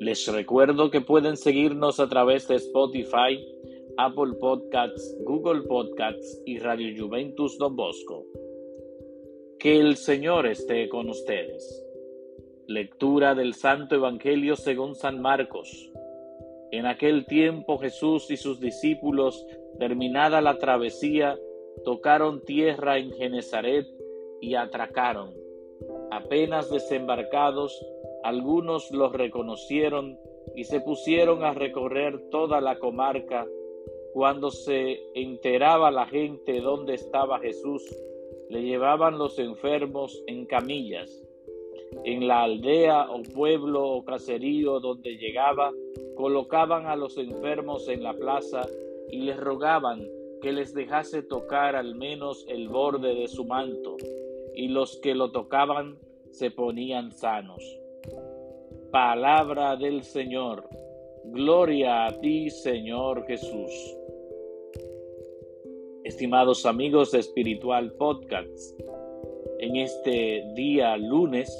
[0.00, 3.44] Les recuerdo que pueden seguirnos a través de Spotify,
[3.96, 8.24] Apple Podcasts, Google Podcasts y Radio Juventus Don Bosco.
[9.58, 11.84] Que el Señor esté con ustedes.
[12.68, 15.90] Lectura del Santo Evangelio según San Marcos.
[16.70, 19.44] En aquel tiempo Jesús y sus discípulos,
[19.80, 21.36] terminada la travesía,
[21.84, 23.86] tocaron tierra en Genezaret
[24.40, 25.34] y atracaron.
[26.12, 27.84] Apenas desembarcados,
[28.28, 30.18] algunos los reconocieron
[30.54, 33.46] y se pusieron a recorrer toda la comarca.
[34.12, 37.82] Cuando se enteraba la gente dónde estaba Jesús,
[38.48, 41.10] le llevaban los enfermos en camillas.
[42.04, 45.72] En la aldea o pueblo o caserío donde llegaba,
[46.16, 48.66] colocaban a los enfermos en la plaza
[49.10, 50.06] y les rogaban
[50.42, 53.96] que les dejase tocar al menos el borde de su manto,
[54.54, 55.98] y los que lo tocaban
[56.30, 57.62] se ponían sanos.
[58.90, 60.68] Palabra del Señor.
[61.24, 63.96] Gloria a ti, Señor Jesús.
[66.04, 68.80] Estimados amigos de Espiritual Podcast,
[69.58, 71.50] en este día lunes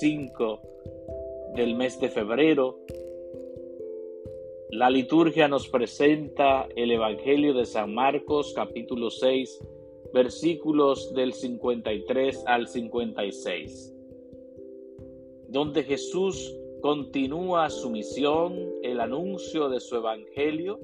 [0.00, 0.60] 5
[1.54, 2.78] del mes de febrero,
[4.70, 9.60] la liturgia nos presenta el Evangelio de San Marcos capítulo 6
[10.12, 13.94] versículos del 53 al 56,
[15.48, 20.78] donde Jesús continúa su misión, el anuncio de su Evangelio,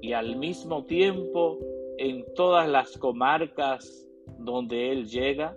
[0.00, 1.58] y al mismo tiempo
[1.96, 4.06] en todas las comarcas
[4.38, 5.56] donde Él llega,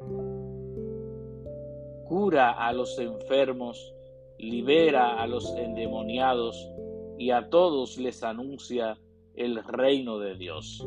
[2.07, 3.93] cura a los enfermos,
[4.39, 6.71] libera a los endemoniados
[7.17, 8.97] y a todos les anuncia
[9.35, 10.85] el reino de Dios.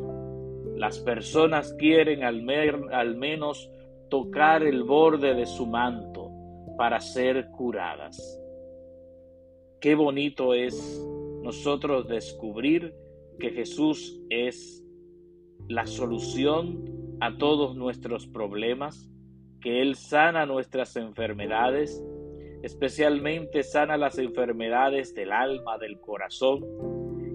[0.75, 2.45] Las personas quieren al,
[2.91, 3.69] al menos
[4.09, 6.14] tocar el borde de su manto
[6.77, 8.39] para ser curadas.
[9.79, 11.01] Qué bonito es
[11.43, 12.95] nosotros descubrir
[13.39, 14.83] que Jesús es
[15.67, 19.09] la solución a todos nuestros problemas,
[19.61, 22.03] que Él sana nuestras enfermedades,
[22.63, 26.63] especialmente sana las enfermedades del alma, del corazón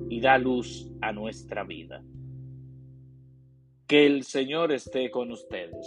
[0.08, 2.02] y da luz a nuestra vida.
[3.86, 5.86] Que el Señor esté con ustedes